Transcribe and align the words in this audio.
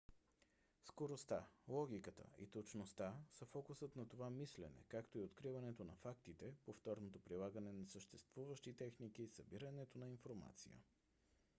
скоростта 0.81 1.47
логиката 1.67 2.23
и 2.39 2.47
точността 2.47 3.15
са 3.31 3.45
фокусът 3.45 3.95
на 3.95 4.07
това 4.09 4.29
мислене 4.29 4.83
както 4.87 5.17
и 5.17 5.23
откриването 5.23 5.83
на 5.83 5.95
фактите 5.95 6.53
повторното 6.65 7.19
прилагане 7.19 7.73
на 7.73 7.85
съществуващи 7.87 8.77
техники 8.77 9.27
събирането 9.27 9.97
на 9.97 10.07
информация 10.09 10.73